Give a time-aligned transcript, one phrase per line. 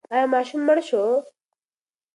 [0.13, 1.03] ایا ماشوم مړ شو؟